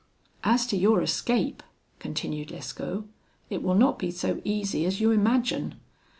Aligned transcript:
"'As 0.43 0.65
to 0.65 0.77
your 0.77 1.03
escape,' 1.03 1.61
continued 1.99 2.49
Lescaut, 2.49 3.07
'it 3.51 3.61
will 3.61 3.75
not 3.75 3.99
be 3.99 4.09
so 4.09 4.41
easy 4.43 4.83
as 4.87 4.99
you 4.99 5.11
imagine. 5.11 5.75